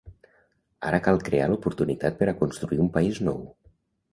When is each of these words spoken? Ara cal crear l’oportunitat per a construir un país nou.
Ara 0.91 0.99
cal 1.07 1.21
crear 1.27 1.49
l’oportunitat 1.51 2.17
per 2.23 2.31
a 2.33 2.33
construir 2.43 2.83
un 2.87 2.91
país 2.97 3.21
nou. 3.29 3.45